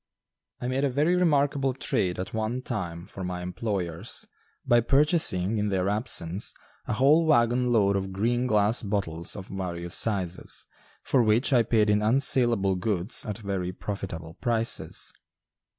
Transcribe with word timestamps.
I 0.59 0.67
made 0.67 0.83
a 0.83 0.89
very 0.89 1.15
remarkable 1.15 1.75
trade 1.75 2.17
at 2.17 2.33
one 2.33 2.63
time 2.63 3.05
for 3.05 3.23
my 3.23 3.43
employers 3.43 4.25
by 4.65 4.81
purchasing, 4.81 5.59
in 5.59 5.69
their 5.69 5.87
absence, 5.89 6.55
a 6.87 6.93
whole 6.93 7.23
wagon 7.27 7.71
load 7.71 7.95
of 7.95 8.11
green 8.11 8.47
glass 8.47 8.81
bottles 8.81 9.35
of 9.35 9.49
various 9.49 9.93
sizes, 9.93 10.65
for 11.03 11.21
which 11.21 11.53
I 11.53 11.61
paid 11.61 11.87
in 11.87 12.01
unsalable 12.01 12.73
goods 12.77 13.27
at 13.27 13.37
very 13.37 13.71
profitable 13.71 14.37
prices. 14.41 15.13